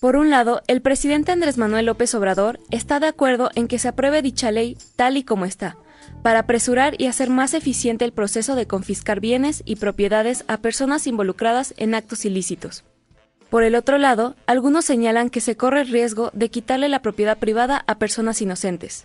Por 0.00 0.14
un 0.14 0.30
lado, 0.30 0.62
el 0.68 0.80
presidente 0.80 1.32
Andrés 1.32 1.58
Manuel 1.58 1.86
López 1.86 2.14
Obrador 2.14 2.60
está 2.70 3.00
de 3.00 3.08
acuerdo 3.08 3.50
en 3.56 3.66
que 3.66 3.80
se 3.80 3.88
apruebe 3.88 4.22
dicha 4.22 4.52
ley 4.52 4.76
tal 4.94 5.16
y 5.16 5.24
como 5.24 5.44
está, 5.44 5.76
para 6.22 6.40
apresurar 6.40 6.94
y 7.00 7.06
hacer 7.06 7.30
más 7.30 7.52
eficiente 7.52 8.04
el 8.04 8.12
proceso 8.12 8.54
de 8.54 8.68
confiscar 8.68 9.18
bienes 9.18 9.62
y 9.64 9.76
propiedades 9.76 10.44
a 10.46 10.58
personas 10.58 11.08
involucradas 11.08 11.74
en 11.78 11.96
actos 11.96 12.24
ilícitos. 12.24 12.84
Por 13.50 13.64
el 13.64 13.74
otro 13.74 13.98
lado, 13.98 14.36
algunos 14.46 14.84
señalan 14.84 15.30
que 15.30 15.40
se 15.40 15.56
corre 15.56 15.80
el 15.80 15.88
riesgo 15.88 16.30
de 16.32 16.48
quitarle 16.48 16.88
la 16.88 17.02
propiedad 17.02 17.38
privada 17.38 17.82
a 17.88 17.98
personas 17.98 18.40
inocentes. 18.40 19.04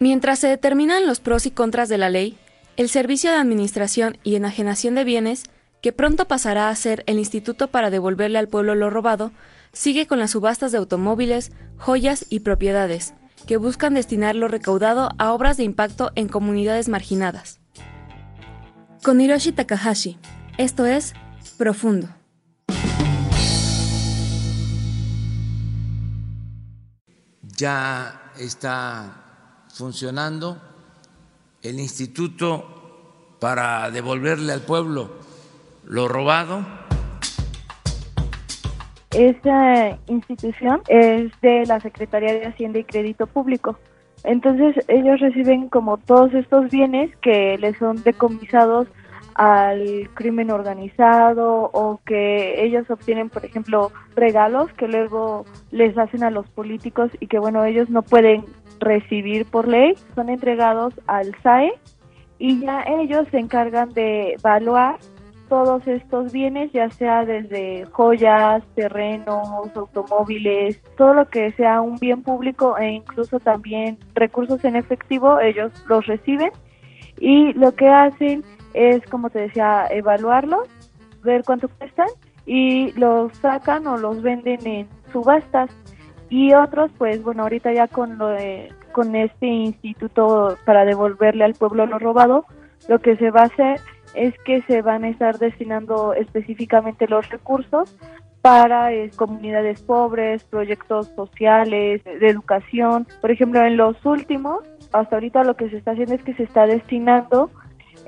Mientras 0.00 0.38
se 0.38 0.48
determinan 0.48 1.06
los 1.06 1.20
pros 1.20 1.46
y 1.46 1.50
contras 1.50 1.88
de 1.88 1.96
la 1.96 2.10
ley, 2.10 2.36
el 2.76 2.90
Servicio 2.90 3.30
de 3.30 3.38
Administración 3.38 4.18
y 4.22 4.34
Enajenación 4.34 4.94
de 4.96 5.04
Bienes, 5.04 5.44
que 5.80 5.92
pronto 5.92 6.26
pasará 6.26 6.68
a 6.68 6.76
ser 6.76 7.04
el 7.06 7.18
Instituto 7.18 7.68
para 7.68 7.88
devolverle 7.88 8.38
al 8.38 8.48
pueblo 8.48 8.74
lo 8.74 8.90
robado, 8.90 9.32
sigue 9.72 10.06
con 10.06 10.18
las 10.18 10.32
subastas 10.32 10.72
de 10.72 10.78
automóviles, 10.78 11.52
joyas 11.76 12.26
y 12.28 12.40
propiedades, 12.40 13.14
que 13.46 13.56
buscan 13.56 13.94
destinar 13.94 14.36
lo 14.36 14.48
recaudado 14.48 15.10
a 15.18 15.32
obras 15.32 15.56
de 15.56 15.64
impacto 15.64 16.12
en 16.14 16.28
comunidades 16.28 16.88
marginadas. 16.88 17.60
Con 19.02 19.20
Hiroshi 19.20 19.52
Takahashi, 19.52 20.18
esto 20.58 20.84
es 20.86 21.14
Profundo. 21.56 22.08
Ya 27.56 28.32
está 28.38 29.66
funcionando 29.72 30.60
el 31.62 31.78
instituto 31.78 33.36
para 33.38 33.90
devolverle 33.90 34.52
al 34.52 34.62
pueblo 34.62 35.18
lo 35.84 36.08
robado 36.08 36.79
esa 39.14 39.98
institución 40.06 40.82
es 40.88 41.32
de 41.40 41.66
la 41.66 41.80
Secretaría 41.80 42.32
de 42.32 42.46
Hacienda 42.46 42.78
y 42.78 42.84
Crédito 42.84 43.26
Público. 43.26 43.78
Entonces 44.24 44.84
ellos 44.88 45.18
reciben 45.20 45.68
como 45.68 45.96
todos 45.96 46.32
estos 46.34 46.70
bienes 46.70 47.14
que 47.16 47.56
les 47.58 47.76
son 47.78 48.02
decomisados 48.02 48.86
al 49.34 50.10
crimen 50.14 50.50
organizado 50.50 51.70
o 51.72 52.00
que 52.04 52.62
ellos 52.62 52.90
obtienen, 52.90 53.30
por 53.30 53.44
ejemplo, 53.44 53.90
regalos 54.14 54.70
que 54.74 54.86
luego 54.86 55.46
les 55.70 55.96
hacen 55.96 56.24
a 56.24 56.30
los 56.30 56.46
políticos 56.50 57.10
y 57.20 57.26
que, 57.26 57.38
bueno, 57.38 57.64
ellos 57.64 57.88
no 57.88 58.02
pueden 58.02 58.44
recibir 58.80 59.46
por 59.46 59.68
ley, 59.68 59.94
son 60.14 60.28
entregados 60.28 60.94
al 61.06 61.34
SAE 61.42 61.72
y 62.38 62.60
ya 62.60 62.82
ellos 62.82 63.26
se 63.30 63.38
encargan 63.38 63.90
de 63.90 64.32
evaluar 64.32 64.98
todos 65.50 65.84
estos 65.88 66.32
bienes, 66.32 66.70
ya 66.72 66.88
sea 66.90 67.24
desde 67.24 67.84
joyas, 67.86 68.62
terrenos, 68.76 69.46
automóviles, 69.74 70.80
todo 70.96 71.12
lo 71.12 71.28
que 71.28 71.50
sea 71.52 71.80
un 71.80 71.98
bien 71.98 72.22
público 72.22 72.78
e 72.78 72.92
incluso 72.92 73.40
también 73.40 73.98
recursos 74.14 74.64
en 74.64 74.76
efectivo, 74.76 75.40
ellos 75.40 75.72
los 75.88 76.06
reciben. 76.06 76.52
Y 77.18 77.52
lo 77.54 77.74
que 77.74 77.88
hacen 77.88 78.44
es, 78.74 79.04
como 79.10 79.28
te 79.28 79.40
decía, 79.40 79.88
evaluarlos, 79.90 80.68
ver 81.24 81.42
cuánto 81.44 81.68
cuestan 81.68 82.08
y 82.46 82.92
los 82.92 83.36
sacan 83.38 83.88
o 83.88 83.98
los 83.98 84.22
venden 84.22 84.64
en 84.64 84.88
subastas. 85.12 85.68
Y 86.28 86.54
otros 86.54 86.92
pues 86.96 87.22
bueno 87.24 87.42
ahorita 87.42 87.72
ya 87.72 87.88
con 87.88 88.18
lo 88.18 88.28
de, 88.28 88.72
con 88.92 89.16
este 89.16 89.48
instituto 89.48 90.56
para 90.64 90.84
devolverle 90.84 91.42
al 91.42 91.54
pueblo 91.54 91.86
lo 91.86 91.98
robado 91.98 92.44
lo 92.88 93.00
que 93.00 93.16
se 93.16 93.30
va 93.30 93.42
a 93.42 93.44
hacer 93.44 93.80
es 94.14 94.34
que 94.44 94.62
se 94.62 94.82
van 94.82 95.04
a 95.04 95.08
estar 95.08 95.38
destinando 95.38 96.14
específicamente 96.14 97.06
los 97.08 97.28
recursos 97.28 97.96
para 98.42 98.92
eh, 98.92 99.10
comunidades 99.16 99.82
pobres, 99.82 100.44
proyectos 100.44 101.08
sociales, 101.14 102.02
de 102.04 102.28
educación. 102.28 103.06
Por 103.20 103.30
ejemplo, 103.30 103.62
en 103.62 103.76
los 103.76 104.04
últimos, 104.04 104.60
hasta 104.92 105.16
ahorita 105.16 105.44
lo 105.44 105.56
que 105.56 105.68
se 105.70 105.76
está 105.76 105.92
haciendo 105.92 106.14
es 106.14 106.22
que 106.22 106.34
se 106.34 106.44
está 106.44 106.66
destinando 106.66 107.50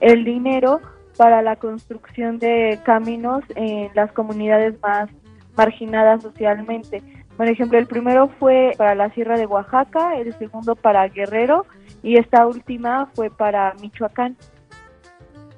el 0.00 0.24
dinero 0.24 0.80
para 1.16 1.42
la 1.42 1.56
construcción 1.56 2.38
de 2.38 2.78
caminos 2.84 3.44
en 3.54 3.90
las 3.94 4.10
comunidades 4.12 4.80
más 4.80 5.10
marginadas 5.56 6.22
socialmente. 6.22 7.02
Por 7.36 7.48
ejemplo, 7.48 7.78
el 7.78 7.86
primero 7.86 8.28
fue 8.38 8.72
para 8.76 8.94
la 8.94 9.10
Sierra 9.10 9.36
de 9.36 9.46
Oaxaca, 9.46 10.16
el 10.16 10.32
segundo 10.38 10.76
para 10.76 11.08
Guerrero 11.08 11.66
y 12.02 12.16
esta 12.16 12.46
última 12.46 13.06
fue 13.14 13.30
para 13.30 13.74
Michoacán. 13.80 14.36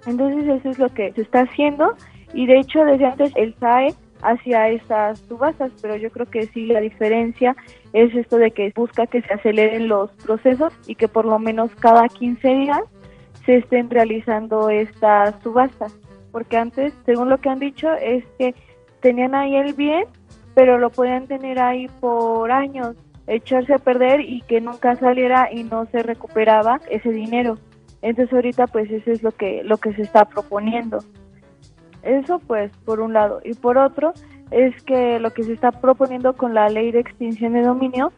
Entonces 0.06 0.46
eso 0.46 0.70
es 0.70 0.78
lo 0.78 0.88
que 0.88 1.12
se 1.12 1.22
está 1.22 1.40
haciendo 1.42 1.94
y 2.32 2.46
de 2.46 2.58
hecho 2.58 2.84
desde 2.84 3.06
antes 3.06 3.32
el 3.36 3.54
SAE 3.60 3.94
hacía 4.22 4.68
estas 4.70 5.20
subastas, 5.20 5.72
pero 5.80 5.96
yo 5.96 6.10
creo 6.10 6.26
que 6.26 6.46
sí 6.46 6.66
la 6.66 6.80
diferencia 6.80 7.54
es 7.92 8.14
esto 8.14 8.38
de 8.38 8.50
que 8.50 8.72
busca 8.74 9.06
que 9.06 9.22
se 9.22 9.34
aceleren 9.34 9.88
los 9.88 10.10
procesos 10.12 10.72
y 10.86 10.94
que 10.94 11.08
por 11.08 11.24
lo 11.24 11.38
menos 11.38 11.70
cada 11.76 12.08
15 12.08 12.48
días 12.48 12.80
se 13.44 13.56
estén 13.56 13.90
realizando 13.90 14.70
estas 14.70 15.34
subastas, 15.42 15.94
porque 16.32 16.56
antes, 16.56 16.94
según 17.04 17.28
lo 17.28 17.38
que 17.38 17.50
han 17.50 17.58
dicho, 17.58 17.92
es 17.92 18.24
que 18.38 18.54
tenían 19.00 19.34
ahí 19.34 19.54
el 19.56 19.74
bien, 19.74 20.06
pero 20.54 20.78
lo 20.78 20.90
podían 20.90 21.26
tener 21.26 21.60
ahí 21.60 21.88
por 22.00 22.50
años, 22.50 22.96
echarse 23.26 23.74
a 23.74 23.78
perder 23.78 24.20
y 24.20 24.40
que 24.42 24.60
nunca 24.60 24.96
saliera 24.96 25.50
y 25.52 25.64
no 25.64 25.86
se 25.86 26.02
recuperaba 26.02 26.80
ese 26.90 27.10
dinero. 27.10 27.58
Entonces 28.04 28.34
ahorita 28.34 28.66
pues 28.66 28.90
eso 28.90 29.10
es 29.10 29.22
lo 29.22 29.32
que 29.32 29.62
lo 29.64 29.78
que 29.78 29.94
se 29.94 30.02
está 30.02 30.26
proponiendo. 30.26 30.98
Eso 32.02 32.38
pues 32.38 32.70
por 32.84 33.00
un 33.00 33.14
lado 33.14 33.40
y 33.42 33.54
por 33.54 33.78
otro 33.78 34.12
es 34.50 34.80
que 34.82 35.18
lo 35.18 35.32
que 35.32 35.42
se 35.42 35.54
está 35.54 35.72
proponiendo 35.72 36.34
con 36.34 36.52
la 36.52 36.68
ley 36.68 36.92
de 36.92 37.00
extinción 37.00 37.54
de 37.54 37.62
dominio 37.62 38.12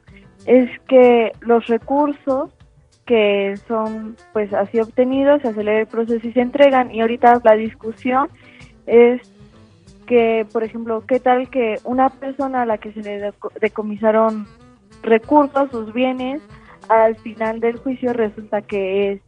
es 0.45 0.69
que 0.89 1.31
los 1.41 1.69
recursos 1.69 2.51
que 3.07 3.55
son 3.69 4.17
pues 4.33 4.53
así 4.53 4.81
obtenidos 4.81 5.41
se 5.43 5.49
acelera 5.49 5.79
el 5.79 5.87
proceso 5.87 6.27
y 6.27 6.33
se 6.33 6.41
entregan 6.41 6.93
y 6.93 7.01
ahorita 7.01 7.41
la 7.45 7.55
discusión 7.55 8.29
es 8.89 9.23
que 10.09 10.49
por 10.53 10.65
ejemplo 10.65 11.05
qué 11.07 11.21
tal 11.21 11.49
que 11.49 11.77
una 11.85 12.11
persona 12.11 12.63
a 12.63 12.67
la 12.67 12.79
que 12.79 12.93
se 12.93 13.03
le 13.03 13.33
decomisaron 13.61 14.49
recursos 15.05 15.71
sus 15.71 15.93
bienes 15.93 16.43
al 16.89 17.15
final 17.19 17.61
del 17.61 17.77
juicio 17.77 18.13
resulta 18.13 18.63
que 18.63 19.13
es 19.13 19.21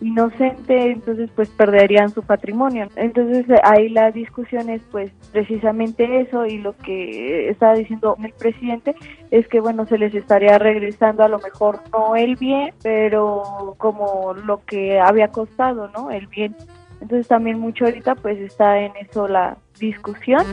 inocente, 0.00 0.90
entonces 0.92 1.30
pues 1.34 1.48
perderían 1.50 2.10
su 2.10 2.22
patrimonio. 2.22 2.88
Entonces 2.96 3.46
ahí 3.62 3.88
la 3.88 4.10
discusión 4.10 4.68
es 4.68 4.82
pues 4.90 5.10
precisamente 5.32 6.20
eso 6.20 6.46
y 6.46 6.58
lo 6.58 6.76
que 6.76 7.48
estaba 7.48 7.74
diciendo 7.74 8.16
el 8.22 8.32
presidente 8.32 8.94
es 9.30 9.48
que 9.48 9.60
bueno, 9.60 9.86
se 9.86 9.98
les 9.98 10.14
estaría 10.14 10.58
regresando 10.58 11.24
a 11.24 11.28
lo 11.28 11.38
mejor 11.38 11.80
no 11.92 12.16
el 12.16 12.36
bien, 12.36 12.74
pero 12.82 13.74
como 13.78 14.34
lo 14.34 14.64
que 14.64 15.00
había 15.00 15.28
costado, 15.28 15.88
¿no? 15.88 16.10
El 16.10 16.26
bien. 16.26 16.54
Entonces 17.00 17.28
también 17.28 17.58
mucho 17.58 17.84
ahorita 17.84 18.14
pues 18.16 18.38
está 18.38 18.80
en 18.80 18.92
eso 18.96 19.28
la 19.28 19.56
discusión 19.78 20.44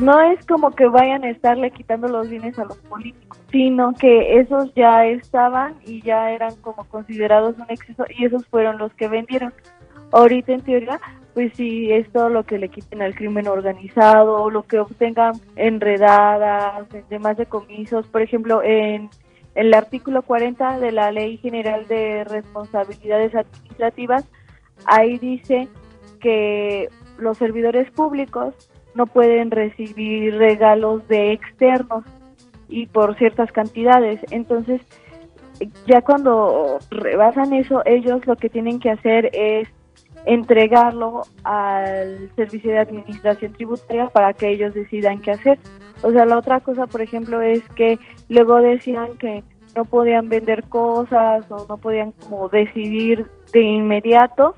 no 0.00 0.20
es 0.20 0.44
como 0.46 0.70
que 0.72 0.86
vayan 0.86 1.24
a 1.24 1.30
estarle 1.30 1.70
quitando 1.70 2.08
los 2.08 2.28
bienes 2.28 2.58
a 2.58 2.64
los 2.64 2.76
políticos, 2.78 3.38
sino 3.50 3.94
que 3.94 4.38
esos 4.40 4.74
ya 4.74 5.06
estaban 5.06 5.76
y 5.86 6.02
ya 6.02 6.30
eran 6.30 6.54
como 6.56 6.84
considerados 6.84 7.56
un 7.58 7.66
exceso 7.68 8.04
y 8.10 8.24
esos 8.24 8.46
fueron 8.46 8.78
los 8.78 8.92
que 8.94 9.08
vendieron. 9.08 9.52
Ahorita 10.12 10.52
en 10.52 10.60
teoría, 10.60 11.00
pues 11.34 11.52
sí, 11.54 11.90
es 11.92 12.10
todo 12.12 12.28
lo 12.28 12.44
que 12.44 12.58
le 12.58 12.68
quiten 12.68 13.02
al 13.02 13.14
crimen 13.14 13.48
organizado, 13.48 14.50
lo 14.50 14.62
que 14.64 14.78
obtengan 14.78 15.34
enredadas, 15.56 16.86
demás 17.08 17.36
decomisos, 17.36 18.06
por 18.06 18.22
ejemplo, 18.22 18.62
en 18.62 19.10
el 19.54 19.72
artículo 19.72 20.22
40 20.22 20.78
de 20.80 20.92
la 20.92 21.10
Ley 21.10 21.38
General 21.38 21.86
de 21.88 22.24
Responsabilidades 22.24 23.34
Administrativas, 23.34 24.24
ahí 24.84 25.18
dice 25.18 25.68
que 26.20 26.88
los 27.18 27.38
servidores 27.38 27.90
públicos 27.90 28.54
no 28.96 29.06
pueden 29.06 29.50
recibir 29.50 30.36
regalos 30.36 31.06
de 31.08 31.32
externos. 31.32 32.04
y 32.68 32.86
por 32.86 33.16
ciertas 33.16 33.52
cantidades. 33.52 34.18
Entonces, 34.32 34.80
ya 35.86 36.02
cuando 36.02 36.80
rebasan 36.90 37.52
eso, 37.52 37.80
ellos 37.84 38.26
lo 38.26 38.34
que 38.34 38.48
tienen 38.48 38.80
que 38.80 38.90
hacer 38.90 39.30
es 39.32 39.68
entregarlo 40.24 41.22
al 41.44 42.28
servicio 42.34 42.72
de 42.72 42.80
administración 42.80 43.52
tributaria 43.52 44.08
para 44.08 44.32
que 44.32 44.48
ellos 44.48 44.74
decidan 44.74 45.20
qué 45.20 45.30
hacer. 45.30 45.60
O 46.02 46.10
sea, 46.10 46.26
la 46.26 46.38
otra 46.38 46.58
cosa, 46.58 46.86
por 46.88 47.00
ejemplo, 47.00 47.40
es 47.40 47.62
que 47.76 48.00
luego 48.28 48.56
decían 48.56 49.16
que 49.18 49.44
no 49.76 49.84
podían 49.84 50.28
vender 50.28 50.64
cosas 50.64 51.48
o 51.50 51.66
no 51.68 51.76
podían 51.76 52.12
como 52.12 52.48
decidir 52.48 53.26
de 53.52 53.60
inmediato 53.60 54.56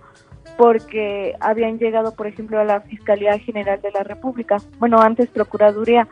porque 0.59 1.37
habían 1.39 1.79
llegado, 1.79 2.17
por 2.17 2.27
ejemplo, 2.27 2.59
a 2.59 2.65
la 2.65 2.81
Fiscalía 2.81 3.39
General 3.39 3.81
de 3.81 3.93
la 3.93 4.03
República, 4.03 4.57
bueno, 4.81 5.01
antes 5.01 5.31
Procuraduría. 5.31 6.09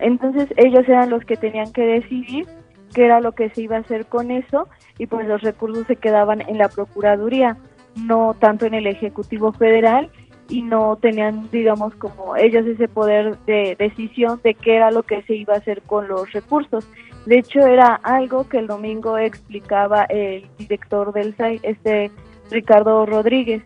Entonces 0.00 0.48
ellos 0.56 0.82
eran 0.88 1.08
los 1.08 1.24
que 1.24 1.36
tenían 1.36 1.72
que 1.72 1.82
decidir 1.82 2.46
qué 2.92 3.04
era 3.04 3.20
lo 3.20 3.30
que 3.30 3.48
se 3.50 3.62
iba 3.62 3.76
a 3.76 3.80
hacer 3.80 4.06
con 4.06 4.32
eso 4.32 4.68
y 4.98 5.06
pues 5.06 5.28
los 5.28 5.40
recursos 5.40 5.86
se 5.86 5.94
quedaban 5.94 6.40
en 6.48 6.58
la 6.58 6.68
Procuraduría, 6.68 7.58
no 7.94 8.34
tanto 8.34 8.66
en 8.66 8.74
el 8.74 8.88
Ejecutivo 8.88 9.52
Federal 9.52 10.10
y 10.48 10.62
no 10.62 10.96
tenían, 10.96 11.48
digamos, 11.52 11.94
como 11.94 12.34
ellos 12.34 12.66
ese 12.66 12.88
poder 12.88 13.38
de 13.46 13.76
decisión 13.78 14.40
de 14.42 14.54
qué 14.54 14.76
era 14.76 14.90
lo 14.90 15.04
que 15.04 15.22
se 15.22 15.36
iba 15.36 15.54
a 15.54 15.58
hacer 15.58 15.82
con 15.82 16.08
los 16.08 16.32
recursos. 16.32 16.88
De 17.24 17.38
hecho, 17.38 17.60
era 17.60 17.94
algo 18.02 18.48
que 18.48 18.58
el 18.58 18.66
domingo 18.66 19.16
explicaba 19.16 20.04
el 20.04 20.48
director 20.58 21.12
del 21.12 21.36
SAI, 21.36 21.60
este 21.62 22.10
Ricardo 22.50 23.06
Rodríguez. 23.06 23.62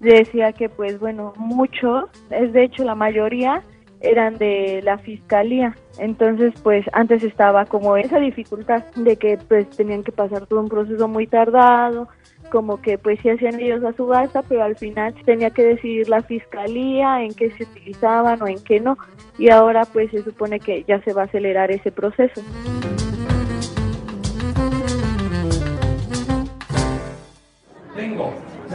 Decía 0.00 0.52
que, 0.52 0.68
pues 0.68 0.98
bueno, 0.98 1.32
muchos, 1.36 2.04
es 2.30 2.52
de 2.52 2.64
hecho 2.64 2.84
la 2.84 2.94
mayoría, 2.94 3.62
eran 4.02 4.36
de 4.36 4.80
la 4.82 4.98
fiscalía. 4.98 5.76
Entonces, 5.98 6.52
pues 6.62 6.84
antes 6.92 7.22
estaba 7.22 7.64
como 7.66 7.96
esa 7.96 8.18
dificultad 8.18 8.84
de 8.96 9.16
que 9.16 9.38
pues 9.48 9.68
tenían 9.70 10.02
que 10.02 10.12
pasar 10.12 10.46
todo 10.46 10.60
un 10.60 10.68
proceso 10.68 11.08
muy 11.08 11.26
tardado, 11.26 12.08
como 12.50 12.82
que 12.82 12.98
pues 12.98 13.20
sí 13.20 13.30
hacían 13.30 13.60
ellos 13.60 13.80
la 13.80 13.92
subasta, 13.92 14.42
pero 14.42 14.64
al 14.64 14.76
final 14.76 15.14
tenía 15.24 15.50
que 15.50 15.64
decidir 15.64 16.08
la 16.08 16.22
fiscalía 16.22 17.22
en 17.22 17.32
qué 17.34 17.50
se 17.52 17.64
utilizaban 17.64 18.42
o 18.42 18.46
en 18.46 18.62
qué 18.62 18.80
no. 18.80 18.98
Y 19.38 19.50
ahora 19.50 19.84
pues 19.84 20.10
se 20.10 20.22
supone 20.22 20.60
que 20.60 20.84
ya 20.84 21.00
se 21.02 21.12
va 21.12 21.22
a 21.22 21.24
acelerar 21.26 21.70
ese 21.70 21.92
proceso. 21.92 22.42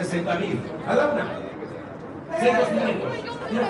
60 0.07 0.36
mil 0.39 0.59
a 0.88 0.95
la 0.95 1.07
una. 1.07 1.25
6, 2.39 2.57
2, 2.59 2.68
500. 2.69 3.13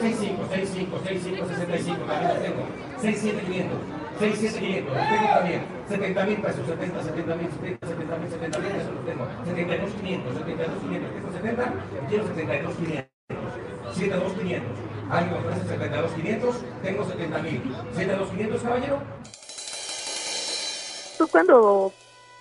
6, 0.02 0.18
5, 0.20 0.44
6, 0.54 0.70
5, 0.74 1.00
6, 1.04 1.22
5, 1.24 1.48
65. 1.48 2.06
También 2.06 2.34
las 2.34 2.42
tengo. 2.44 2.64
6, 3.02 3.18
7, 3.22 3.42
500. 3.46 3.78
6, 4.20 4.36
7, 4.40 4.60
500. 4.60 4.98
Los 4.98 5.10
tengo 5.10 5.28
también. 5.34 5.62
70 5.90 6.26
mil 6.26 6.38
pesos. 6.38 6.68
70, 6.68 7.04
70 7.04 7.36
mil, 7.36 7.50
70, 7.52 7.88
70 7.88 8.18
mil, 8.18 8.30
70 8.30 8.60
mil 8.60 8.72
pesos 8.72 8.94
los 8.94 9.06
tengo. 9.06 9.28
72, 9.46 9.92
500. 10.02 10.38
72, 10.38 10.82
500. 10.82 11.14
Tengo 11.14 11.32
70. 11.32 11.74
Quiero 12.08 12.28
72, 12.28 12.76
500. 12.76 13.08
72, 13.94 14.34
500. 14.34 14.78
¿Alguien 15.10 15.34
me 15.34 15.40
ofrece 15.40 15.68
72, 15.68 16.12
500? 16.12 16.56
Tengo 16.84 17.04
70 17.04 17.40
mil. 17.40 17.62
72, 17.96 18.30
500, 18.30 18.62
caballero. 18.62 19.00
Tú 21.18 21.28
cuando 21.28 21.94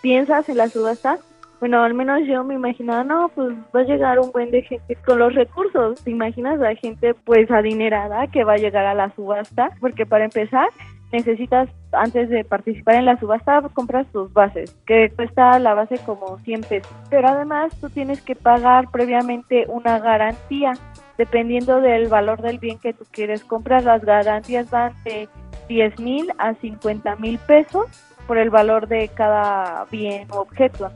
piensas 0.03 0.49
en 0.49 0.59
la 0.59 0.69
subasta, 0.69 1.19
bueno, 1.59 1.83
al 1.83 1.95
menos 1.95 2.21
yo 2.27 2.45
me 2.45 2.55
imaginaba, 2.55 3.03
no, 3.03 3.29
pues 3.35 3.55
va 3.75 3.81
a 3.81 3.85
llegar 3.85 4.19
un 4.19 4.31
buen 4.31 4.51
de 4.51 4.63
gente 4.63 4.95
con 5.07 5.19
los 5.19 5.35
recursos. 5.35 6.03
¿Te 6.05 6.11
imaginas 6.11 6.61
a 6.61 6.75
gente 6.75 7.15
pues 7.15 7.51
adinerada 7.51 8.27
que 8.27 8.45
va 8.45 8.55
a 8.55 8.59
llegar 8.59 8.85
a 8.85 8.95
la 8.95 9.15
subasta? 9.15 9.71
Porque 9.81 10.05
para 10.05 10.25
empezar, 10.25 10.69
necesitas, 11.13 11.71
antes 11.93 12.29
de 12.29 12.45
participar 12.45 12.97
en 12.97 13.07
la 13.07 13.19
subasta, 13.19 13.63
compras 13.73 14.07
tus 14.13 14.31
bases, 14.35 14.77
que 14.87 15.11
cuesta 15.17 15.59
la 15.59 15.73
base 15.73 15.99
como 16.05 16.39
100 16.41 16.61
pesos. 16.63 16.95
Pero 17.09 17.29
además 17.29 17.75
tú 17.81 17.89
tienes 17.89 18.21
que 18.21 18.37
pagar 18.37 18.91
previamente 18.91 19.65
una 19.69 19.99
garantía, 19.99 20.73
dependiendo 21.17 21.81
del 21.81 22.09
valor 22.09 22.43
del 22.43 22.59
bien 22.59 22.79
que 22.79 22.93
tú 22.93 23.05
quieres 23.11 23.43
comprar. 23.45 23.83
Las 23.83 24.05
garantías 24.05 24.71
van 24.71 24.93
de 25.05 25.27
10 25.69 26.01
mil 26.01 26.31
a 26.37 26.53
50 26.55 27.17
mil 27.17 27.39
pesos 27.39 27.87
por 28.27 28.37
el 28.37 28.51
valor 28.51 28.89
de 28.89 29.09
cada 29.09 29.87
bien 29.91 30.29
o 30.31 30.41
objeto. 30.41 30.91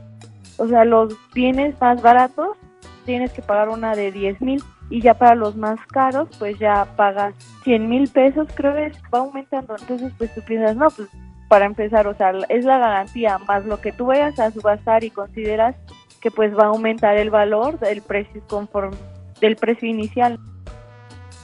O 0.61 0.67
sea, 0.67 0.85
los 0.85 1.17
bienes 1.33 1.73
más 1.81 2.03
baratos 2.03 2.55
tienes 3.03 3.33
que 3.33 3.41
pagar 3.41 3.69
una 3.69 3.95
de 3.95 4.11
10 4.11 4.41
mil 4.41 4.63
y 4.91 5.01
ya 5.01 5.15
para 5.15 5.33
los 5.33 5.55
más 5.55 5.79
caros 5.87 6.29
pues 6.37 6.59
ya 6.59 6.85
pagas 6.95 7.33
100 7.63 7.89
mil 7.89 8.07
pesos, 8.07 8.47
creo 8.53 8.75
que 8.75 8.91
va 9.11 9.19
aumentando. 9.19 9.75
Entonces 9.79 10.13
pues 10.19 10.31
tú 10.35 10.41
piensas, 10.41 10.75
no, 10.75 10.87
pues 10.91 11.09
para 11.49 11.65
empezar, 11.65 12.05
o 12.05 12.13
sea, 12.13 12.31
es 12.49 12.63
la 12.63 12.77
garantía 12.77 13.39
más 13.39 13.65
lo 13.65 13.81
que 13.81 13.91
tú 13.91 14.05
vayas 14.05 14.39
a 14.39 14.51
subastar 14.51 15.03
y 15.03 15.09
consideras 15.09 15.75
que 16.21 16.29
pues 16.29 16.55
va 16.55 16.65
a 16.65 16.67
aumentar 16.67 17.17
el 17.17 17.31
valor 17.31 17.79
del 17.79 18.03
precio 18.03 18.43
conforme 18.47 18.97
del 19.39 19.55
precio 19.55 19.89
inicial. 19.89 20.37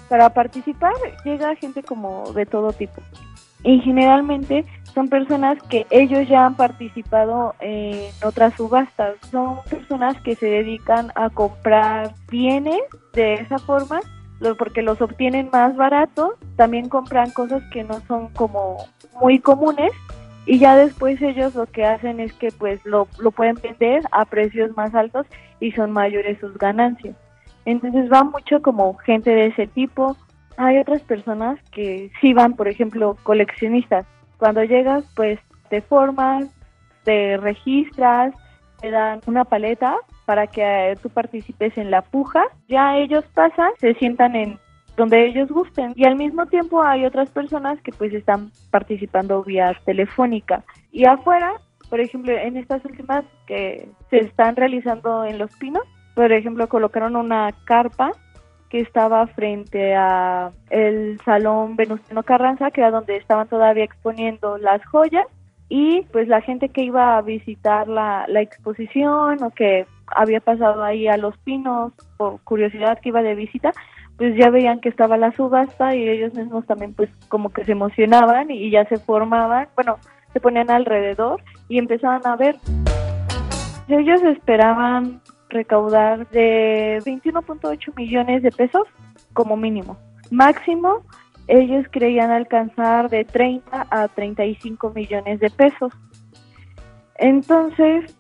Para 0.10 0.30
participar 0.30 0.94
llega 1.26 1.56
gente 1.56 1.82
como 1.82 2.34
de 2.34 2.46
todo 2.46 2.72
tipo 2.72 3.02
y 3.68 3.82
generalmente 3.82 4.64
son 4.94 5.10
personas 5.10 5.62
que 5.64 5.86
ellos 5.90 6.26
ya 6.30 6.46
han 6.46 6.56
participado 6.56 7.54
en 7.60 8.10
otras 8.24 8.54
subastas, 8.54 9.16
son 9.30 9.58
personas 9.70 10.16
que 10.22 10.36
se 10.36 10.46
dedican 10.46 11.12
a 11.16 11.30
comprar 11.30 12.14
bienes 12.32 12.80
de 13.12 13.34
esa 13.34 13.60
forma 13.60 14.00
porque 14.58 14.82
los 14.82 15.02
obtienen 15.02 15.50
más 15.52 15.76
baratos, 15.76 16.36
también 16.56 16.88
compran 16.88 17.32
cosas 17.32 17.62
que 17.74 17.84
no 17.84 18.00
son 18.08 18.30
como 18.30 18.78
muy 19.20 19.40
comunes 19.40 19.92
y 20.46 20.60
ya 20.60 20.78
después 20.78 21.22
ellos 21.22 21.54
lo 21.54 21.66
que 21.66 21.84
hacen 21.84 22.22
es 22.22 22.32
que 22.32 22.54
pues 22.58 22.80
lo, 22.86 23.10
lo 23.20 23.32
pueden 23.32 23.58
vender 23.62 24.04
a 24.14 24.24
precios 24.24 24.78
más 24.78 24.96
altos 24.96 25.28
y 25.60 25.74
son 25.74 25.92
mayores 25.92 26.40
sus 26.40 26.58
ganancias. 26.58 27.18
Entonces 27.66 28.10
va 28.10 28.24
mucho 28.24 28.62
como 28.62 28.94
gente 29.00 29.32
de 29.32 29.48
ese 29.48 29.68
tipo, 29.68 30.16
hay 30.58 30.80
otras 30.80 31.02
personas 31.04 31.60
que 31.72 32.12
sí 32.20 32.34
van, 32.34 32.56
por 32.56 32.68
ejemplo, 32.68 33.16
coleccionistas. 33.24 34.06
Cuando 34.38 34.64
llegas, 34.64 35.06
pues 35.16 35.40
te 35.70 35.82
formas, 35.82 36.48
te 37.04 37.38
registras, 37.38 38.34
te 38.82 38.92
dan 38.92 39.22
una 39.28 39.46
paleta 39.46 39.96
para 40.26 40.48
que 40.48 40.62
eh, 40.64 40.96
tú 41.02 41.10
participes 41.10 41.78
en 41.78 41.92
la 41.92 42.02
puja. 42.02 42.44
Ya 42.68 42.98
ellos 42.98 43.24
pasan, 43.34 43.72
se 43.80 43.94
sientan 43.96 44.36
en 44.36 44.60
donde 44.96 45.28
ellos 45.28 45.50
gusten. 45.50 45.94
Y 45.96 46.06
al 46.06 46.16
mismo 46.16 46.48
tiempo 46.48 46.82
hay 46.82 47.06
otras 47.06 47.30
personas 47.30 47.80
que 47.82 47.92
pues 47.92 48.14
están 48.14 48.52
participando 48.72 49.44
vía 49.44 49.80
telefónica. 49.86 50.64
Y 50.92 51.06
afuera, 51.06 51.54
por 51.90 52.00
ejemplo, 52.00 52.34
en 52.34 52.58
estas 52.58 52.84
últimas 52.84 53.24
que 53.46 53.90
se 54.10 54.18
están 54.18 54.56
realizando 54.56 55.24
en 55.24 55.38
Los 55.38 55.56
Pinos, 55.58 55.84
por 56.16 56.32
ejemplo, 56.32 56.68
colocaron 56.68 57.16
una 57.16 57.52
carpa 57.66 58.12
que 58.70 58.80
estaba 58.82 59.28
frente 59.28 59.96
a 59.96 60.52
el 60.70 61.20
salón 61.24 61.76
Venustiano 61.76 62.24
Carranza, 62.24 62.72
que 62.72 62.82
era 62.82 62.92
donde 62.92 63.18
estaban 63.18 63.48
todavía 63.48 63.84
exponiendo 63.84 64.58
las 64.58 64.86
joyas 64.86 65.26
y 65.70 66.04
pues 66.12 66.28
la 66.28 66.42
gente 66.42 66.70
que 66.70 66.84
iba 66.84 67.18
a 67.18 67.22
visitar 67.22 67.88
la, 67.88 68.26
la 68.28 68.42
exposición 68.42 69.44
o 69.44 69.50
que 69.52 69.86
había 70.08 70.40
pasado 70.40 70.84
ahí 70.84 71.08
a 71.08 71.18
Los 71.18 71.38
Pinos 71.40 71.94
por 72.18 72.42
curiosidad 72.42 73.00
que 73.00 73.10
iba 73.10 73.22
de 73.22 73.36
visita, 73.36 73.72
pues 74.18 74.36
ya 74.38 74.50
veían 74.50 74.80
que 74.80 74.90
estaba 74.90 75.18
la 75.18 75.32
subasta 75.34 75.96
y 75.96 76.08
ellos 76.08 76.34
mismos 76.34 76.66
también 76.66 76.94
pues 76.94 77.10
como 77.28 77.50
que 77.50 77.66
se 77.66 77.74
emocionaban 77.74 78.50
y 78.50 78.72
ya 78.72 78.86
se 78.86 78.98
formaban, 78.98 79.68
bueno, 79.76 79.98
se 80.34 80.40
ponían 80.40 80.72
alrededor 80.72 81.42
y 81.70 81.78
empezaban 81.78 82.26
a 82.26 82.36
ver. 82.36 82.56
Ellos 83.88 84.22
esperaban 84.24 85.22
recaudar 85.58 86.30
de 86.30 87.00
21.8 87.06 87.96
millones 87.96 88.44
de 88.44 88.52
pesos 88.52 88.84
como 89.34 89.58
mínimo. 89.58 89.98
Máximo, 90.30 91.04
ellos 91.48 91.86
creían 91.92 92.32
alcanzar 92.32 93.10
de 93.10 93.24
30 93.24 93.88
a 93.90 94.08
35 94.08 94.92
millones 94.92 95.40
de 95.40 95.50
pesos. 95.50 95.92
Entonces, 97.16 98.16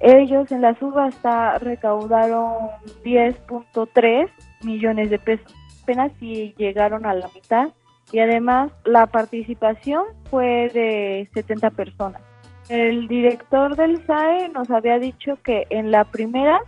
ellos 0.00 0.50
en 0.52 0.62
la 0.62 0.78
subasta 0.78 1.58
recaudaron 1.58 2.70
10.3 3.04 4.30
millones 4.62 5.10
de 5.10 5.18
pesos. 5.18 5.52
Apenas 5.82 6.12
si 6.20 6.54
llegaron 6.56 7.04
a 7.04 7.14
la 7.14 7.28
mitad 7.34 7.68
y 8.12 8.20
además 8.20 8.70
la 8.84 9.06
participación 9.06 10.04
fue 10.30 10.70
de 10.72 11.28
70 11.34 11.70
personas. 11.70 12.22
El 12.68 13.08
director 13.08 13.76
del 13.76 14.04
SAE 14.06 14.50
nos 14.50 14.70
había 14.70 14.98
dicho 14.98 15.38
que 15.42 15.66
en 15.70 15.90
la 15.90 16.04
primera 16.04 16.60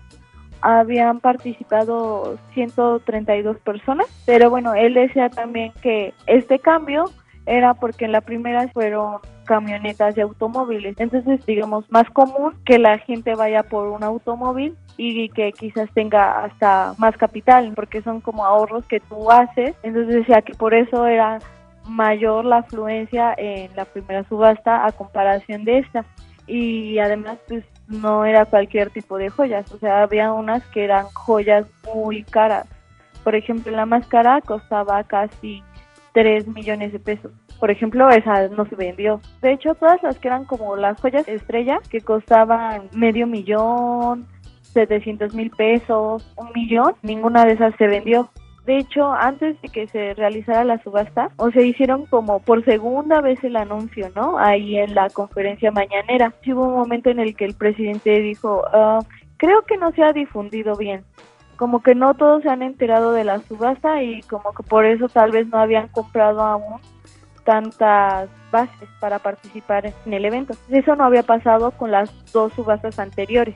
habían 0.62 1.20
participado 1.20 2.38
132 2.54 3.58
personas, 3.58 4.06
pero 4.26 4.50
bueno, 4.50 4.74
él 4.74 4.94
decía 4.94 5.28
también 5.28 5.72
que 5.82 6.14
este 6.26 6.58
cambio 6.58 7.04
era 7.46 7.74
porque 7.74 8.04
en 8.04 8.12
la 8.12 8.20
primera 8.20 8.68
fueron 8.68 9.18
camionetas 9.44 10.14
de 10.14 10.22
automóviles. 10.22 10.94
Entonces, 10.98 11.44
digamos, 11.46 11.90
más 11.90 12.08
común 12.10 12.54
que 12.64 12.78
la 12.78 12.98
gente 12.98 13.34
vaya 13.34 13.64
por 13.64 13.88
un 13.88 14.04
automóvil 14.04 14.76
y 14.96 15.28
que 15.30 15.52
quizás 15.52 15.90
tenga 15.92 16.44
hasta 16.44 16.94
más 16.98 17.16
capital, 17.16 17.72
porque 17.74 18.02
son 18.02 18.20
como 18.20 18.44
ahorros 18.44 18.84
que 18.86 19.00
tú 19.00 19.30
haces. 19.30 19.74
Entonces 19.82 20.14
decía 20.14 20.42
que 20.42 20.54
por 20.54 20.74
eso 20.74 21.06
era 21.06 21.40
mayor 21.88 22.44
la 22.44 22.58
afluencia 22.58 23.34
en 23.36 23.74
la 23.74 23.84
primera 23.86 24.22
subasta 24.28 24.86
a 24.86 24.92
comparación 24.92 25.64
de 25.64 25.78
esta. 25.78 26.04
Y 26.46 26.98
además, 26.98 27.38
pues 27.48 27.64
no 27.90 28.24
era 28.24 28.46
cualquier 28.46 28.90
tipo 28.90 29.18
de 29.18 29.28
joyas, 29.28 29.70
o 29.72 29.78
sea, 29.78 30.02
había 30.02 30.32
unas 30.32 30.64
que 30.68 30.84
eran 30.84 31.06
joyas 31.12 31.66
muy 31.94 32.22
caras. 32.22 32.66
Por 33.24 33.34
ejemplo, 33.34 33.70
la 33.72 33.84
más 33.84 34.06
cara 34.06 34.40
costaba 34.40 35.04
casi 35.04 35.62
3 36.14 36.48
millones 36.48 36.92
de 36.92 37.00
pesos. 37.00 37.32
Por 37.58 37.70
ejemplo, 37.70 38.08
esa 38.08 38.48
no 38.48 38.64
se 38.64 38.76
vendió. 38.76 39.20
De 39.42 39.52
hecho, 39.52 39.74
todas 39.74 40.02
las 40.02 40.18
que 40.18 40.28
eran 40.28 40.46
como 40.46 40.76
las 40.76 40.98
joyas 41.00 41.28
estrella, 41.28 41.80
que 41.90 42.00
costaban 42.00 42.88
medio 42.92 43.26
millón, 43.26 44.26
700 44.72 45.34
mil 45.34 45.50
pesos, 45.50 46.32
un 46.36 46.52
millón, 46.54 46.94
ninguna 47.02 47.44
de 47.44 47.52
esas 47.52 47.74
se 47.76 47.86
vendió. 47.86 48.30
De 48.66 48.78
hecho, 48.78 49.10
antes 49.12 49.60
de 49.62 49.68
que 49.68 49.88
se 49.88 50.14
realizara 50.14 50.64
la 50.64 50.82
subasta, 50.82 51.30
o 51.36 51.50
se 51.50 51.66
hicieron 51.66 52.06
como 52.06 52.40
por 52.40 52.64
segunda 52.64 53.20
vez 53.20 53.42
el 53.42 53.56
anuncio, 53.56 54.10
¿no? 54.14 54.38
Ahí 54.38 54.76
en 54.76 54.94
la 54.94 55.08
conferencia 55.10 55.70
mañanera. 55.70 56.34
Hubo 56.46 56.66
un 56.66 56.74
momento 56.74 57.10
en 57.10 57.20
el 57.20 57.34
que 57.34 57.46
el 57.46 57.54
presidente 57.54 58.20
dijo, 58.20 58.62
ah, 58.72 59.00
creo 59.38 59.62
que 59.62 59.76
no 59.76 59.92
se 59.92 60.02
ha 60.02 60.12
difundido 60.12 60.76
bien. 60.76 61.04
Como 61.56 61.82
que 61.82 61.94
no 61.94 62.14
todos 62.14 62.42
se 62.42 62.48
han 62.48 62.62
enterado 62.62 63.12
de 63.12 63.24
la 63.24 63.38
subasta 63.40 64.02
y 64.02 64.22
como 64.22 64.52
que 64.52 64.62
por 64.62 64.84
eso 64.84 65.08
tal 65.08 65.30
vez 65.30 65.46
no 65.48 65.58
habían 65.58 65.88
comprado 65.88 66.40
aún 66.42 66.80
tantas 67.44 68.28
bases 68.50 68.88
para 69.00 69.18
participar 69.18 69.92
en 70.06 70.14
el 70.14 70.24
evento. 70.24 70.54
Eso 70.68 70.94
no 70.96 71.04
había 71.04 71.22
pasado 71.22 71.70
con 71.72 71.90
las 71.90 72.10
dos 72.32 72.52
subastas 72.52 72.98
anteriores. 72.98 73.54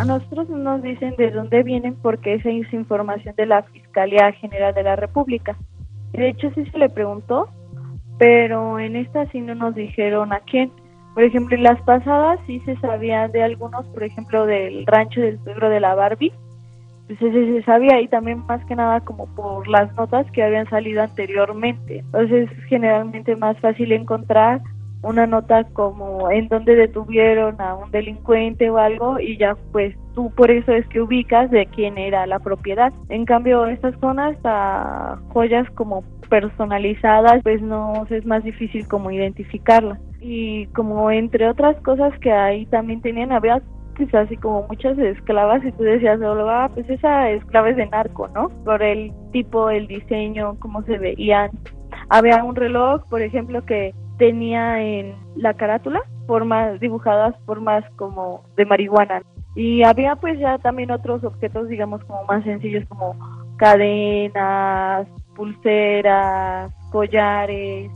A 0.00 0.04
nosotros 0.06 0.48
no 0.48 0.56
nos 0.56 0.82
dicen 0.82 1.14
de 1.18 1.30
dónde 1.30 1.62
vienen 1.62 1.94
porque 1.94 2.32
esa 2.32 2.48
es 2.48 2.72
información 2.72 3.34
de 3.36 3.44
la 3.44 3.64
Fiscalía 3.64 4.32
General 4.32 4.72
de 4.72 4.82
la 4.82 4.96
República. 4.96 5.58
De 6.12 6.30
hecho 6.30 6.50
sí 6.54 6.64
se 6.72 6.78
le 6.78 6.88
preguntó, 6.88 7.50
pero 8.18 8.78
en 8.78 8.96
esta 8.96 9.26
sí 9.26 9.42
no 9.42 9.54
nos 9.54 9.74
dijeron 9.74 10.32
a 10.32 10.40
quién. 10.40 10.72
Por 11.12 11.24
ejemplo, 11.24 11.54
en 11.54 11.64
las 11.64 11.82
pasadas 11.82 12.40
sí 12.46 12.60
se 12.60 12.76
sabía 12.76 13.28
de 13.28 13.42
algunos, 13.42 13.84
por 13.88 14.02
ejemplo, 14.02 14.46
del 14.46 14.86
rancho 14.86 15.20
del 15.20 15.38
suegro 15.44 15.68
de 15.68 15.80
la 15.80 15.94
Barbie, 15.94 16.32
pues 17.06 17.20
ese 17.20 17.52
se 17.52 17.62
sabía 17.64 18.00
y 18.00 18.08
también 18.08 18.46
más 18.46 18.64
que 18.64 18.76
nada 18.76 19.00
como 19.00 19.26
por 19.34 19.68
las 19.68 19.94
notas 19.96 20.24
que 20.30 20.42
habían 20.42 20.66
salido 20.70 21.02
anteriormente. 21.02 21.98
Entonces 21.98 22.50
es 22.50 22.64
generalmente 22.70 23.36
más 23.36 23.58
fácil 23.60 23.92
encontrar 23.92 24.62
una 25.02 25.26
nota 25.26 25.64
como 25.72 26.30
en 26.30 26.48
donde 26.48 26.76
detuvieron 26.76 27.60
a 27.60 27.74
un 27.74 27.90
delincuente 27.90 28.70
o 28.70 28.78
algo 28.78 29.18
y 29.18 29.38
ya 29.38 29.56
pues 29.72 29.96
tú 30.14 30.30
por 30.30 30.50
eso 30.50 30.72
es 30.72 30.86
que 30.88 31.00
ubicas 31.00 31.50
de 31.50 31.66
quién 31.66 31.98
era 31.98 32.26
la 32.26 32.38
propiedad. 32.38 32.92
En 33.08 33.24
cambio 33.24 33.66
estas 33.66 33.98
zonas 34.00 34.36
a 34.44 35.18
joyas 35.28 35.68
como 35.70 36.02
personalizadas 36.28 37.42
pues 37.42 37.62
no 37.62 38.06
es 38.10 38.24
más 38.26 38.44
difícil 38.44 38.86
como 38.86 39.10
identificarlas 39.10 39.98
y 40.20 40.66
como 40.68 41.10
entre 41.10 41.48
otras 41.48 41.80
cosas 41.82 42.16
que 42.20 42.30
ahí 42.30 42.66
también 42.66 43.00
tenían 43.00 43.32
había 43.32 43.62
pues 43.96 44.14
así 44.14 44.36
como 44.36 44.66
muchas 44.66 44.96
esclavas 44.98 45.62
y 45.62 45.72
tú 45.72 45.82
decías, 45.82 46.18
oh, 46.22 46.48
ah, 46.48 46.70
pues 46.72 46.88
esa 46.88 47.30
esclava 47.30 47.68
es 47.68 47.76
de 47.76 47.86
narco, 47.86 48.28
¿no? 48.28 48.48
Por 48.64 48.82
el 48.82 49.12
tipo, 49.30 49.68
el 49.68 49.86
diseño, 49.88 50.56
cómo 50.58 50.82
se 50.84 50.96
veían. 50.96 51.50
Había 52.08 52.42
un 52.42 52.56
reloj, 52.56 53.02
por 53.10 53.20
ejemplo, 53.20 53.62
que 53.66 53.94
tenía 54.20 54.82
en 54.82 55.16
la 55.34 55.54
carátula 55.54 56.02
formas 56.26 56.78
dibujadas, 56.78 57.34
formas 57.46 57.82
como 57.96 58.44
de 58.56 58.66
marihuana. 58.66 59.22
Y 59.56 59.82
había 59.82 60.14
pues 60.14 60.38
ya 60.38 60.58
también 60.58 60.90
otros 60.90 61.24
objetos, 61.24 61.68
digamos, 61.68 62.04
como 62.04 62.22
más 62.24 62.44
sencillos, 62.44 62.84
como 62.88 63.16
cadenas, 63.56 65.08
pulseras, 65.34 66.70
collares. 66.92 67.90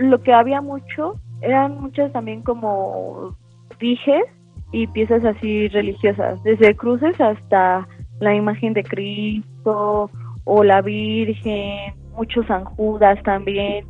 Lo 0.00 0.22
que 0.22 0.32
había 0.32 0.62
mucho 0.62 1.14
eran 1.42 1.80
muchas 1.80 2.10
también 2.12 2.42
como 2.42 3.36
dijes 3.78 4.24
y 4.72 4.86
piezas 4.86 5.24
así 5.24 5.68
religiosas, 5.68 6.42
desde 6.44 6.74
cruces 6.74 7.20
hasta 7.20 7.86
la 8.20 8.34
imagen 8.34 8.72
de 8.72 8.82
Cristo 8.82 10.10
o 10.44 10.64
la 10.64 10.80
Virgen, 10.80 11.94
muchos 12.16 12.46
San 12.46 12.64
Judas 12.64 13.22
también, 13.22 13.86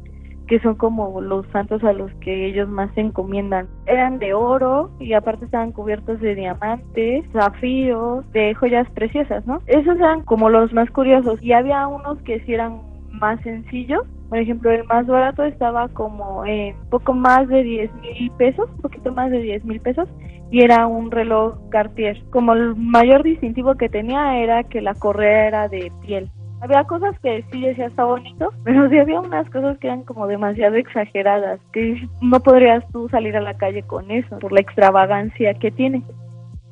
que 0.49 0.59
son 0.61 0.75
como 0.75 1.21
los 1.21 1.47
santos 1.49 1.85
a 1.85 1.93
los 1.93 2.13
que 2.15 2.47
ellos 2.47 2.69
más 2.69 2.93
se 2.95 3.03
encomiendan. 3.03 3.69
Eran 3.87 4.19
de 4.19 4.35
oro 4.35 4.91
y 4.99 5.13
aparte 5.13 5.45
estaban 5.45 5.73
cubiertos 5.73 6.21
de 6.21 6.35
diamantes, 6.35 7.25
zafíos, 7.33 8.31
de 8.33 8.55
joyas 8.55 8.89
preciosas, 8.91 9.47
¿no? 9.47 9.61
Esos 9.67 9.97
eran 9.97 10.23
como 10.23 10.49
los 10.49 10.73
más 10.73 10.91
curiosos 10.91 11.41
y 11.43 11.53
había 11.53 11.87
unos 11.87 12.19
que 12.23 12.41
sí 12.41 12.55
eran 12.55 12.81
más 13.13 13.41
sencillos. 13.43 14.03
Por 14.29 14.39
ejemplo, 14.39 14.71
el 14.71 14.85
más 14.85 15.07
barato 15.07 15.45
estaba 15.45 15.89
como 15.89 16.45
en 16.45 16.77
poco 16.91 17.15
más 17.15 17.49
de 17.49 17.63
10 17.63 17.95
mil 17.95 18.31
pesos, 18.33 18.69
un 18.71 18.83
poquito 18.83 19.13
más 19.13 19.31
de 19.31 19.41
10 19.41 19.65
mil 19.65 19.81
pesos, 19.81 20.09
y 20.51 20.63
era 20.63 20.87
un 20.87 21.11
reloj 21.11 21.57
Cartier. 21.71 22.23
Como 22.31 22.53
el 22.53 22.77
mayor 22.77 23.23
distintivo 23.23 23.75
que 23.77 23.89
tenía 23.89 24.39
era 24.39 24.65
que 24.65 24.83
la 24.83 24.95
correa 24.95 25.47
era 25.47 25.69
de 25.69 25.91
piel. 26.03 26.31
Había 26.61 26.85
cosas 26.85 27.19
que 27.21 27.45
sí 27.53 27.61
decía 27.61 27.87
está 27.87 28.05
bonito, 28.05 28.53
pero 28.65 28.89
sí 28.89 28.99
había 28.99 29.21
unas 29.21 29.49
cosas 29.51 29.79
que 29.79 29.87
eran 29.87 30.05
como 30.05 30.27
demasiado 30.27 30.77
exageradas, 30.77 31.61
que 31.73 32.07
no 32.21 32.41
podrías 32.41 32.85
tú 32.93 33.09
salir 33.09 33.37
a 33.37 33.41
la 33.41 33.55
calle 33.55 33.83
con 33.83 34.11
eso 34.11 34.39
por 34.39 34.53
la 34.53 34.61
extravagancia 34.61 35.55
que 35.55 35.71
tiene. 35.71 36.03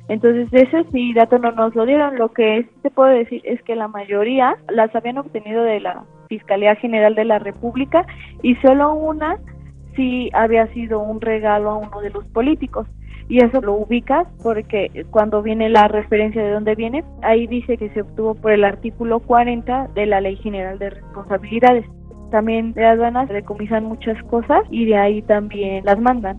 Entonces, 0.09 0.47
ese 0.53 0.85
sí 0.91 1.13
dato 1.13 1.37
no 1.37 1.51
nos 1.51 1.75
lo 1.75 1.85
dieron. 1.85 2.17
Lo 2.17 2.29
que 2.29 2.63
sí 2.63 2.69
te 2.81 2.89
puedo 2.89 3.09
decir 3.09 3.41
es 3.43 3.61
que 3.63 3.75
la 3.75 3.89
mayoría 3.89 4.55
las 4.69 4.95
habían 4.95 5.17
obtenido 5.17 5.63
de 5.63 5.81
la 5.81 6.03
Fiscalía 6.29 6.75
General 6.75 7.13
de 7.15 7.25
la 7.25 7.39
República 7.39 8.05
y 8.41 8.55
solo 8.55 8.93
una 8.93 9.37
sí 9.95 10.29
había 10.33 10.67
sido 10.67 10.99
un 10.99 11.19
regalo 11.19 11.71
a 11.71 11.77
uno 11.77 11.99
de 12.01 12.11
los 12.11 12.25
políticos 12.27 12.87
y 13.29 13.43
eso 13.43 13.61
lo 13.61 13.73
ubicas 13.73 14.27
porque 14.41 15.05
cuando 15.11 15.41
viene 15.41 15.69
la 15.69 15.87
referencia 15.87 16.43
de 16.43 16.51
dónde 16.51 16.75
viene, 16.75 17.03
ahí 17.21 17.47
dice 17.47 17.77
que 17.77 17.89
se 17.89 18.01
obtuvo 18.01 18.35
por 18.35 18.51
el 18.51 18.63
artículo 18.63 19.19
40 19.19 19.89
de 19.93 20.05
la 20.05 20.21
Ley 20.21 20.37
General 20.37 20.79
de 20.79 20.91
Responsabilidades. 20.91 21.85
También 22.31 22.73
de 22.73 22.85
aduanas 22.85 23.29
decomisan 23.29 23.85
muchas 23.85 24.21
cosas 24.23 24.61
y 24.69 24.85
de 24.85 24.97
ahí 24.97 25.21
también 25.21 25.85
las 25.85 25.99
mandan. 25.99 26.37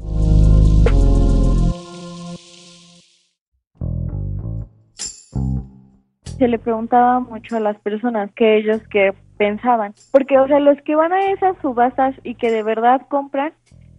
se 6.38 6.46
le 6.46 6.58
preguntaba 6.58 7.18
mucho 7.18 7.56
a 7.56 7.60
las 7.60 7.76
personas 7.80 8.30
que 8.34 8.58
ellos 8.58 8.80
que 8.90 9.12
pensaban, 9.36 9.92
porque 10.12 10.38
o 10.38 10.46
sea, 10.46 10.60
los 10.60 10.80
que 10.82 10.94
van 10.94 11.12
a 11.12 11.32
esas 11.32 11.56
subastas 11.60 12.14
y 12.22 12.36
que 12.36 12.50
de 12.50 12.62
verdad 12.62 13.02
compran 13.08 13.52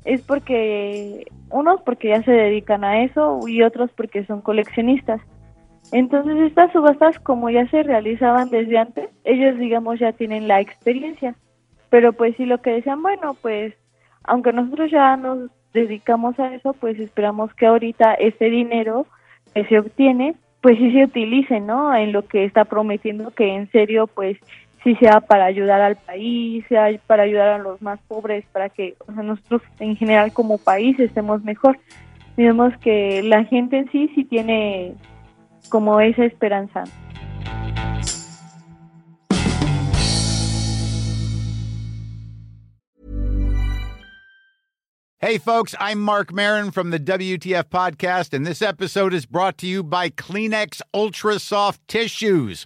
es 0.10 0.24
porque 0.24 1.28
unos 1.52 1.82
porque 1.82 2.10
ya 2.10 2.24
se 2.24 2.32
dedican 2.32 2.84
a 2.84 3.04
eso 3.04 3.48
y 3.48 3.62
otros 3.62 3.92
porque 3.96 4.26
son 4.26 4.42
coleccionistas. 4.42 5.22
Entonces 5.92 6.38
estas 6.42 6.72
subastas 6.72 7.20
como 7.20 7.50
ya 7.50 7.68
se 7.70 7.84
realizaban 7.84 8.50
desde 8.50 8.80
antes, 8.80 9.10
ellos 9.24 9.58
digamos 9.60 10.00
ya 10.00 10.12
tienen 10.12 10.48
la 10.48 10.62
experiencia. 10.62 11.36
Pero 11.92 12.14
pues 12.14 12.36
sí 12.38 12.46
lo 12.46 12.60
que 12.62 12.72
decían, 12.72 13.02
bueno, 13.04 13.36
pues 13.40 13.74
aunque 14.24 14.52
nosotros 14.52 14.90
ya 14.92 15.16
nos 15.16 15.50
dedicamos 15.74 16.40
a 16.40 16.56
eso, 16.56 16.74
pues 16.74 17.00
esperamos 17.00 17.54
que 17.54 17.68
ahorita 17.68 18.16
ese 18.16 18.46
dinero 18.46 19.06
que 19.54 19.64
se 19.66 19.78
obtiene, 19.78 20.36
pues 20.62 20.78
sí 20.78 20.92
se 20.92 21.04
utilice, 21.04 21.60
¿no? 21.60 21.96
En 21.96 22.14
lo 22.14 22.28
que 22.28 22.46
está 22.46 22.66
prometiendo 22.66 23.32
que 23.32 23.56
en 23.56 23.70
serio 23.72 24.08
pues 24.08 24.38
si 24.84 24.96
sea 24.96 25.20
para 25.20 25.46
ayudar 25.46 25.82
al 25.82 25.96
país, 25.98 26.66
sea 26.70 26.88
para 27.08 27.24
ayudar 27.24 27.50
a 27.50 27.58
los 27.58 27.82
más 27.82 28.00
pobres, 28.08 28.46
para 28.52 28.70
que 28.70 28.96
nosotros 29.08 29.62
en 29.80 29.96
general 29.96 30.32
como 30.32 30.58
país 30.58 31.00
estemos 31.00 31.44
mejor. 31.44 31.78
Vemos 32.38 32.74
que 32.82 33.22
la 33.24 33.44
gente 33.46 33.80
en 33.80 33.92
sí 33.92 34.10
sí 34.16 34.24
tiene 34.24 34.96
como 35.70 36.00
esa 36.00 36.24
esperanza. 36.26 36.84
Hey, 45.22 45.38
folks, 45.38 45.76
I'm 45.82 46.00
Mark 46.00 46.34
Marin 46.34 46.72
from 46.72 46.92
the 46.92 47.00
WTF 47.00 47.66
Podcast, 47.66 48.34
and 48.34 48.48
this 48.48 48.62
episode 48.62 49.14
is 49.14 49.26
brought 49.26 49.58
to 49.58 49.68
you 49.68 49.84
by 49.84 50.10
Kleenex 50.10 50.82
Ultra 50.94 51.40
Soft 51.40 51.82
Tissues 51.90 52.66